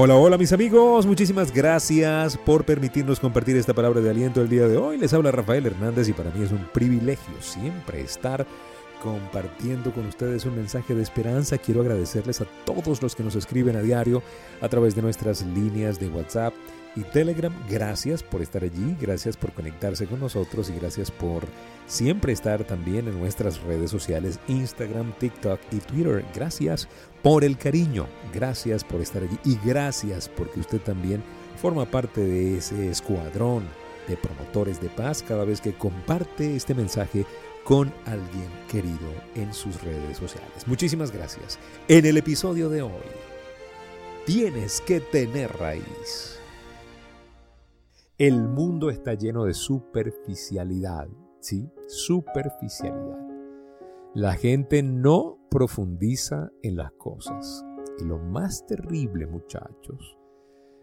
[0.00, 4.68] Hola, hola mis amigos, muchísimas gracias por permitirnos compartir esta palabra de aliento el día
[4.68, 4.96] de hoy.
[4.96, 8.46] Les habla Rafael Hernández y para mí es un privilegio siempre estar
[9.02, 11.58] compartiendo con ustedes un mensaje de esperanza.
[11.58, 14.22] Quiero agradecerles a todos los que nos escriben a diario
[14.60, 16.54] a través de nuestras líneas de WhatsApp
[16.96, 17.52] y Telegram.
[17.68, 21.44] Gracias por estar allí, gracias por conectarse con nosotros y gracias por
[21.86, 26.24] siempre estar también en nuestras redes sociales, Instagram, TikTok y Twitter.
[26.34, 26.88] Gracias
[27.22, 31.22] por el cariño, gracias por estar allí y gracias porque usted también
[31.60, 33.64] forma parte de ese escuadrón
[34.08, 37.26] de promotores de paz cada vez que comparte este mensaje
[37.64, 40.66] con alguien querido en sus redes sociales.
[40.66, 41.58] Muchísimas gracias.
[41.86, 42.90] En el episodio de hoy,
[44.24, 46.40] tienes que tener raíz.
[48.16, 51.08] El mundo está lleno de superficialidad,
[51.40, 51.70] ¿sí?
[51.86, 53.18] Superficialidad.
[54.14, 57.64] La gente no profundiza en las cosas.
[58.00, 60.18] Y lo más terrible, muchachos,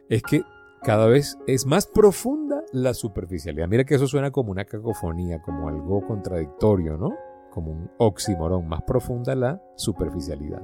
[0.08, 0.44] es que
[0.86, 3.68] cada vez es más profunda la superficialidad.
[3.68, 7.16] Mira que eso suena como una cacofonía, como algo contradictorio, ¿no?
[7.50, 10.62] Como un oxímoron, más profunda la superficialidad.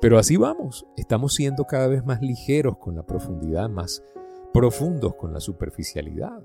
[0.00, 4.02] Pero así vamos, estamos siendo cada vez más ligeros con la profundidad, más
[4.52, 6.42] profundos con la superficialidad.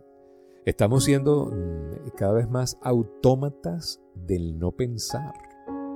[0.65, 5.33] Estamos siendo mm, cada vez más autómatas del no pensar.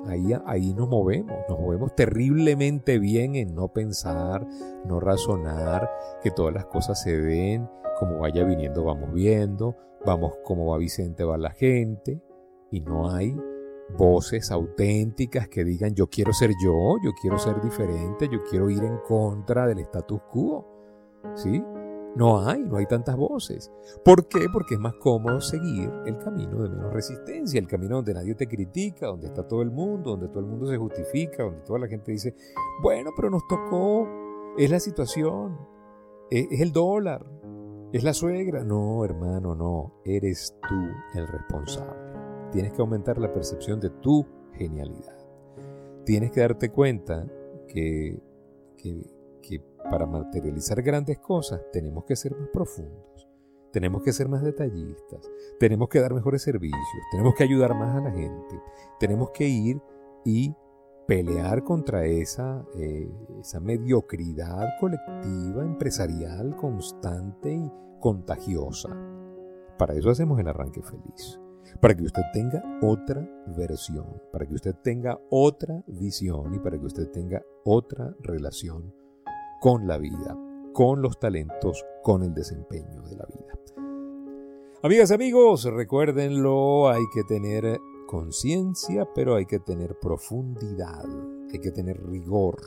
[0.07, 4.47] Ahí, ahí nos movemos, nos movemos terriblemente bien en no pensar,
[4.85, 5.89] no razonar,
[6.23, 11.23] que todas las cosas se den como vaya viniendo, vamos viendo, vamos como va Vicente,
[11.23, 12.19] va la gente,
[12.71, 13.37] y no hay
[13.97, 18.83] voces auténticas que digan yo quiero ser yo, yo quiero ser diferente, yo quiero ir
[18.83, 20.67] en contra del status quo.
[21.35, 21.63] ¿Sí?
[22.15, 23.71] No hay, no hay tantas voces.
[24.03, 24.47] ¿Por qué?
[24.51, 28.47] Porque es más cómodo seguir el camino de menos resistencia, el camino donde nadie te
[28.47, 31.87] critica, donde está todo el mundo, donde todo el mundo se justifica, donde toda la
[31.87, 32.35] gente dice,
[32.83, 34.07] bueno, pero nos tocó,
[34.57, 35.57] es la situación,
[36.29, 37.25] es, el dólar,
[37.93, 38.65] es la suegra.
[38.65, 42.11] No, hermano, no, eres tú el responsable.
[42.51, 45.17] Tienes que aumentar la percepción de tu genialidad.
[46.03, 47.25] Tienes que darte cuenta
[47.67, 48.21] que,
[48.75, 49.59] que que
[49.91, 53.27] para materializar grandes cosas tenemos que ser más profundos,
[53.73, 55.29] tenemos que ser más detallistas,
[55.59, 56.79] tenemos que dar mejores servicios,
[57.11, 58.61] tenemos que ayudar más a la gente,
[59.01, 59.81] tenemos que ir
[60.23, 60.55] y
[61.07, 67.69] pelear contra esa, eh, esa mediocridad colectiva, empresarial, constante y
[67.99, 68.89] contagiosa.
[69.77, 71.37] Para eso hacemos el arranque feliz.
[71.81, 73.27] Para que usted tenga otra
[73.57, 79.00] versión, para que usted tenga otra visión y para que usted tenga otra relación
[79.61, 80.35] con la vida,
[80.73, 83.53] con los talentos, con el desempeño de la vida.
[84.81, 91.05] Amigas, amigos, recuérdenlo, hay que tener conciencia, pero hay que tener profundidad,
[91.53, 92.57] hay que tener rigor,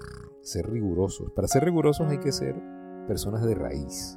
[0.40, 1.32] ser rigurosos.
[1.32, 2.54] Para ser rigurosos hay que ser
[3.08, 4.16] personas de raíz.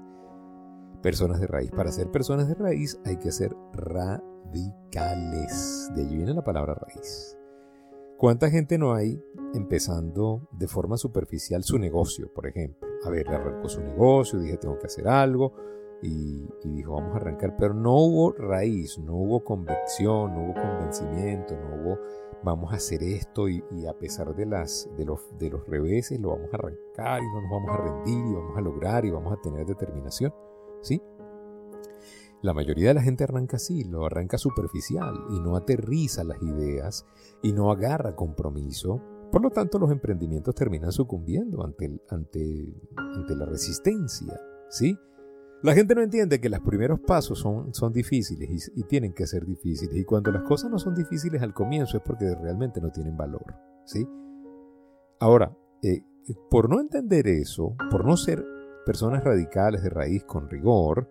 [1.02, 1.72] Personas de raíz.
[1.72, 4.22] Para ser personas de raíz hay que ser radicales.
[5.96, 7.40] De allí viene la palabra raíz.
[8.18, 9.20] ¿Cuánta gente no hay
[9.58, 12.88] empezando de forma superficial su negocio, por ejemplo?
[13.04, 15.54] A ver, arrancó su negocio, dije tengo que hacer algo
[16.02, 21.56] y, dijo vamos a arrancar, pero no hubo raíz, no hubo convicción, no hubo convencimiento,
[21.56, 22.00] no hubo
[22.44, 26.30] vamos a hacer esto y, a pesar de, las, de, los, de los reveses lo
[26.30, 29.34] vamos a arrancar y no nos vamos a rendir y vamos a lograr y vamos
[29.34, 30.34] a tener determinación.
[30.82, 31.02] ¿Sí?
[32.42, 37.06] La mayoría de la gente arranca así, lo arranca superficial y no aterriza las ideas
[37.42, 39.02] y no agarra compromiso.
[39.32, 44.40] Por lo tanto, los emprendimientos terminan sucumbiendo ante, ante, ante la resistencia.
[44.70, 44.98] ¿sí?
[45.64, 49.46] La gente no entiende que los primeros pasos son, son difíciles y, tienen que ser
[49.46, 49.96] difíciles.
[49.96, 53.56] Y cuando las cosas no son difíciles al comienzo es porque realmente no tienen valor.
[53.86, 54.08] ¿sí?
[55.20, 56.04] Ahora, eh,
[56.50, 58.44] por no entender eso, por no ser
[58.86, 61.10] personas radicales de raíz con rigor,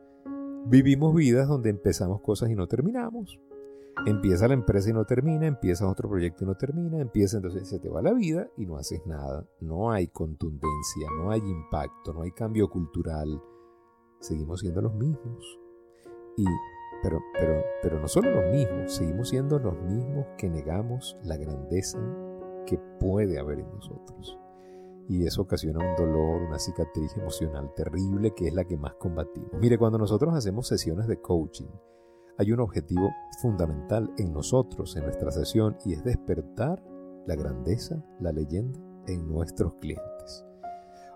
[0.69, 3.41] Vivimos vidas donde empezamos cosas y no terminamos.
[4.05, 7.79] Empieza la empresa y no termina, empieza otro proyecto y no termina, empieza entonces se
[7.79, 9.49] te va la vida y no haces nada.
[9.61, 13.43] No hay contundencia, no hay impacto, no hay cambio cultural.
[14.21, 15.59] Seguimos siendo los mismos.
[16.37, 16.45] Y,
[17.03, 21.99] pero, pero, pero no solo los mismos, seguimos siendo los mismos que negamos la grandeza
[22.67, 24.39] que puede haber en nosotros
[25.09, 29.53] y eso ocasiona un dolor, una cicatriz emocional terrible que es la que más combatimos.
[29.61, 31.69] Mire, cuando nosotros hacemos sesiones de coaching,
[32.39, 33.11] hay un objetivo
[33.41, 36.83] fundamental en nosotros, en nuestra sesión, y es despertar
[37.27, 40.45] la grandeza, la leyenda en nuestros clientes.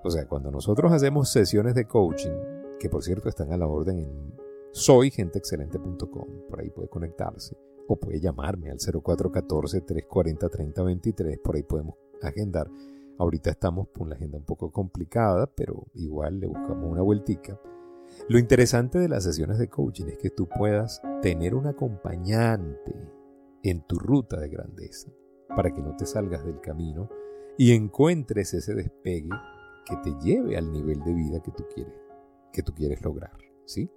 [0.03, 2.33] O sea, cuando nosotros hacemos sesiones de coaching,
[2.79, 4.35] que por cierto están a la orden en
[4.73, 7.57] soygenteexcelente.com, por ahí puede conectarse,
[7.87, 12.71] o puede llamarme al 0414-340-3023, por ahí podemos agendar
[13.21, 17.61] Ahorita estamos con la agenda un poco complicada, pero igual le buscamos una vueltica.
[18.29, 22.95] Lo interesante de las sesiones de coaching es que tú puedas tener un acompañante
[23.63, 25.11] en tu ruta de grandeza
[25.57, 27.09] para que no te salgas del camino
[27.59, 29.31] y encuentres ese despegue
[29.85, 31.95] que te lleve al nivel de vida que tú quieres,
[32.53, 33.37] que tú quieres lograr,
[33.67, 33.91] ¿sí?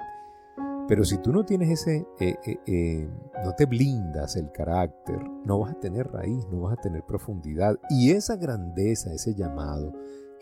[0.87, 3.09] Pero si tú no tienes ese, eh, eh, eh,
[3.43, 7.79] no te blindas el carácter, no vas a tener raíz, no vas a tener profundidad.
[7.89, 9.93] Y esa grandeza, ese llamado,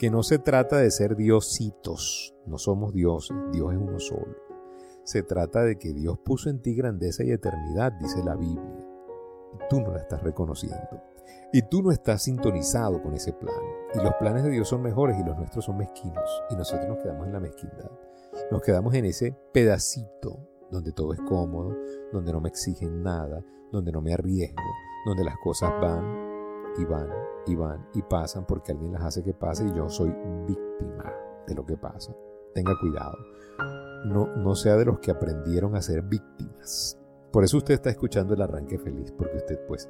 [0.01, 4.36] que no se trata de ser diositos, no somos dioses, Dios es uno solo.
[5.03, 8.88] Se trata de que Dios puso en ti grandeza y eternidad, dice la Biblia.
[9.53, 11.03] Y tú no la estás reconociendo.
[11.53, 13.53] Y tú no estás sintonizado con ese plan.
[13.94, 16.44] Y los planes de Dios son mejores y los nuestros son mezquinos.
[16.50, 17.92] Y nosotros nos quedamos en la mezquindad.
[18.50, 21.77] Nos quedamos en ese pedacito donde todo es cómodo,
[22.12, 24.63] donde no me exigen nada, donde no me arriesgo,
[25.06, 26.21] donde las cosas van
[26.78, 27.10] y van
[27.46, 30.14] y van y pasan porque alguien las hace que pase y yo soy
[30.48, 31.12] víctima
[31.48, 32.16] de lo que pasa.
[32.54, 33.18] Tenga cuidado.
[34.06, 36.98] No, no sea de los que aprendieron a ser víctimas.
[37.32, 39.90] Por eso usted está escuchando el arranque feliz, porque usted pues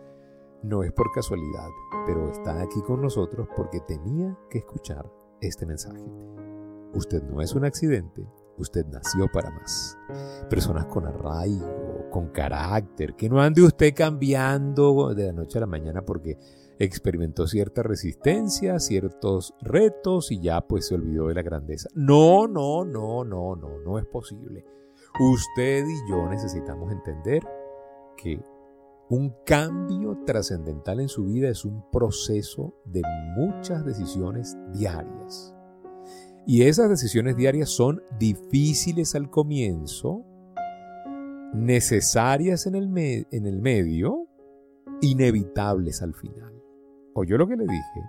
[0.64, 1.70] no es por casualidad,
[2.06, 6.06] pero está aquí con nosotros porque tenía que escuchar este mensaje.
[6.94, 9.98] Usted no es un accidente, usted nació para más.
[10.50, 11.81] Personas con arraigo,
[12.12, 16.38] con carácter, que no ande usted cambiando de la noche a la mañana porque
[16.78, 21.90] experimentó cierta resistencia, ciertos retos y ya pues se olvidó de la grandeza.
[21.96, 24.64] No, no, no, no, no, no es posible.
[25.20, 27.44] Usted y yo necesitamos entender
[28.18, 28.40] que
[29.10, 33.02] un cambio trascendental en su vida es un proceso de
[33.36, 35.54] muchas decisiones diarias.
[36.48, 40.26] Y esas decisiones diarias son difíciles al comienzo,
[41.54, 44.28] necesarias en el, en el medio,
[45.02, 46.54] inevitables al final.
[47.14, 48.02] O yo lo que le dije,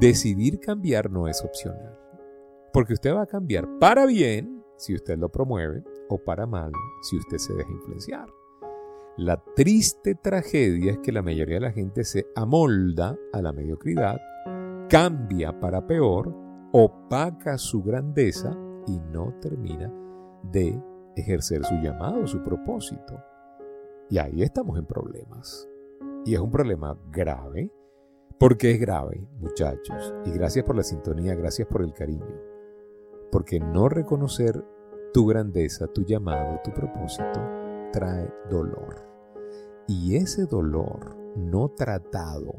[0.00, 1.98] decidir cambiar no es opcional.
[2.72, 7.16] Porque usted va a cambiar para bien si usted lo promueve o para mal si
[7.16, 8.28] usted se deja influenciar.
[9.16, 14.20] La triste tragedia es que la mayoría de la gente se amolda a la mediocridad,
[14.88, 16.32] cambia para peor
[16.72, 18.56] opaca su grandeza
[18.86, 19.92] y no termina
[20.42, 20.80] de
[21.20, 23.22] ejercer su llamado, su propósito.
[24.10, 25.68] Y ahí estamos en problemas.
[26.24, 27.70] Y es un problema grave.
[28.38, 30.14] porque es grave, muchachos?
[30.24, 32.40] Y gracias por la sintonía, gracias por el cariño.
[33.32, 34.64] Porque no reconocer
[35.12, 37.40] tu grandeza, tu llamado, tu propósito,
[37.92, 39.04] trae dolor.
[39.88, 42.54] Y ese dolor no tratado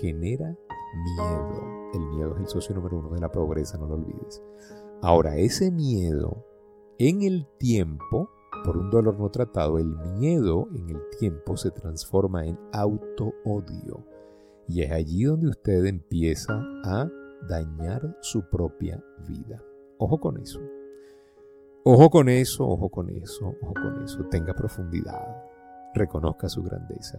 [0.00, 4.42] genera miedo el miedo es el socio número uno de la pobreza, no lo olvides.
[5.02, 6.44] Ahora, ese miedo
[6.98, 8.30] en el tiempo,
[8.64, 14.04] por un dolor no tratado, el miedo en el tiempo se transforma en auto-odio.
[14.68, 17.08] Y es allí donde usted empieza a
[17.48, 19.62] dañar su propia vida.
[19.98, 20.60] Ojo con eso.
[21.84, 24.24] Ojo con eso, ojo con eso, ojo con eso.
[24.30, 25.24] Tenga profundidad.
[25.94, 27.18] Reconozca su grandeza.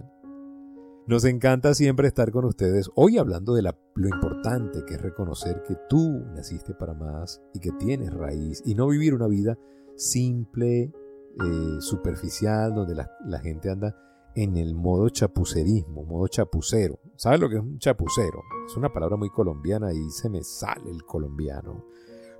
[1.07, 5.77] Nos encanta siempre estar con ustedes hoy hablando de lo importante que es reconocer que
[5.87, 9.57] tú naciste para más y que tienes raíz y no vivir una vida
[9.95, 13.95] simple, eh, superficial, donde la, gente anda
[14.35, 16.99] en el modo chapucerismo, modo chapucero.
[17.15, 18.41] ¿Sabes lo que es un chapucero?
[18.65, 21.85] Es una palabra muy colombiana y se me sale el colombiano.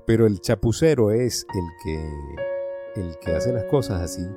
[0.06, 4.28] Pero el chapucero es el que, el que hace las cosas así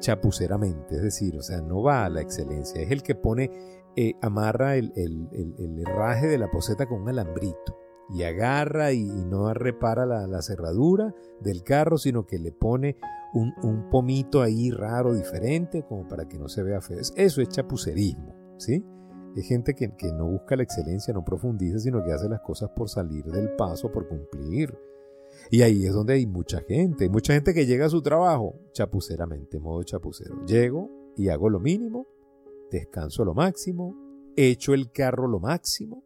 [0.00, 3.50] chapuceramente, es decir, o sea, no va a la excelencia, es el que pone,
[3.96, 4.92] eh, amarra el,
[5.86, 7.78] herraje de la poseta con un alambrito
[8.12, 12.96] y agarra y, no repara la, cerradura del carro, sino que le pone
[13.32, 16.98] un, pomito ahí raro, diferente, como para que no se vea feo.
[16.98, 18.84] Eso es chapucerismo, ¿sí?
[19.36, 22.70] Es gente que, que no busca la excelencia, no profundiza, sino que hace las cosas
[22.74, 24.76] por salir del paso, por cumplir.
[25.50, 29.58] Y ahí es donde hay mucha gente, mucha gente que llega a su trabajo chapuceramente,
[29.58, 30.44] modo chapucero.
[30.46, 32.06] Llego y hago lo mínimo,
[32.70, 33.96] descanso lo máximo,
[34.36, 36.04] echo el carro lo máximo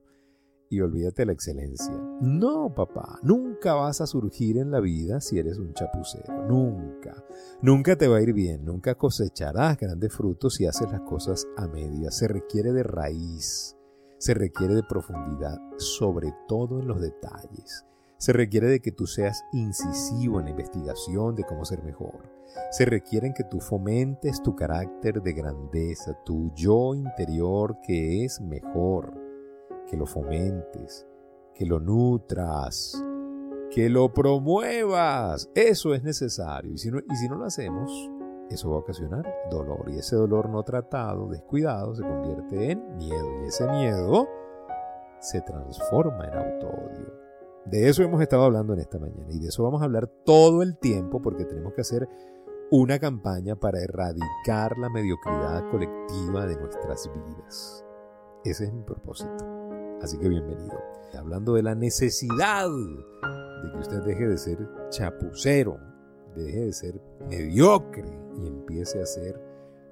[0.71, 1.95] y olvídate la excelencia.
[2.21, 7.23] No, papá, nunca vas a surgir en la vida si eres un chapucero, nunca.
[7.62, 11.69] Nunca te va a ir bien, nunca cosecharás grandes frutos si haces las cosas a
[11.69, 12.16] medias.
[12.16, 13.76] Se requiere de raíz,
[14.19, 17.85] se requiere de profundidad, sobre todo en los detalles.
[18.25, 22.23] Se requiere de que tú seas incisivo en la investigación de cómo ser mejor.
[22.71, 29.12] Se requiere que tú fomentes tu carácter de grandeza, tu yo interior que es mejor,
[29.87, 31.07] que lo fomentes,
[31.54, 33.04] que lo nutras,
[33.71, 35.50] que lo promuevas.
[35.54, 36.73] Eso es necesario.
[36.73, 38.11] Y si no, si no lo hacemos,
[38.49, 39.85] eso va a ocasionar dolor.
[39.90, 43.43] Y ese dolor no tratado, descuidado, se convierte en miedo.
[43.43, 44.26] Y ese miedo
[45.21, 47.24] se transforma en autoodio.
[47.66, 50.62] De eso hemos estado hablando en esta mañana y de eso vamos a hablar todo
[50.62, 52.06] el tiempo porque tenemos que hacer
[52.71, 57.85] una campaña para erradicar la mediocridad colectiva de nuestras vidas.
[58.44, 59.33] Ese es mi propósito.
[60.02, 60.78] Así que bienvenido.
[61.18, 64.59] Hablando de la necesidad de que usted deje de ser
[64.90, 65.78] chapucero,
[66.35, 69.40] deje de ser mediocre y empiece a ser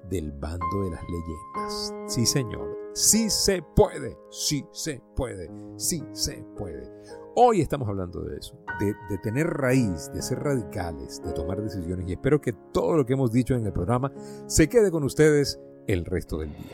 [0.09, 1.93] del bando de las leyendas.
[2.07, 2.77] Sí, señor.
[2.93, 4.17] Sí se puede.
[4.29, 5.49] Sí se puede.
[5.77, 6.91] Sí se puede.
[7.35, 12.07] Hoy estamos hablando de eso, de, de, tener raíz, de ser radicales, de tomar decisiones
[12.07, 14.11] y espero que todo lo que hemos dicho en el programa
[14.45, 16.69] se quede con ustedes el resto del día.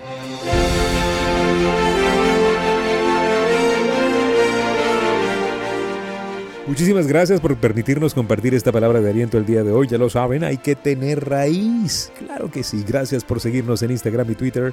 [6.69, 9.87] Muchísimas gracias por permitirnos compartir esta palabra de aliento el día de hoy.
[9.87, 12.11] Ya lo saben, hay que tener raíz.
[12.19, 12.85] Claro que sí.
[12.87, 14.71] Gracias por seguirnos en Instagram y Twitter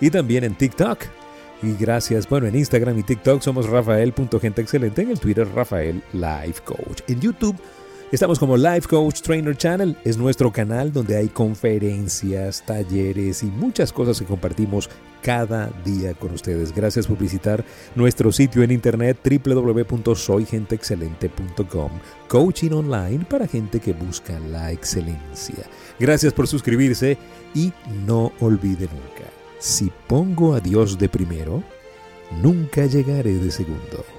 [0.00, 1.04] y también en TikTok.
[1.62, 7.02] Y gracias, bueno, en Instagram y TikTok somos rafael.genteexcelente, en el Twitter Rafael Life Coach.
[7.06, 7.54] En YouTube
[8.10, 13.92] estamos como Life Coach Trainer Channel, es nuestro canal donde hay conferencias, talleres y muchas
[13.92, 14.90] cosas que compartimos
[15.26, 16.72] cada día con ustedes.
[16.72, 17.64] Gracias por visitar
[17.96, 21.90] nuestro sitio en internet www.soygenteexcelente.com,
[22.28, 25.64] coaching online para gente que busca la excelencia.
[25.98, 27.18] Gracias por suscribirse
[27.54, 27.72] y
[28.06, 29.26] no olvide nunca
[29.58, 31.62] si pongo a Dios de primero,
[32.42, 34.15] nunca llegaré de segundo.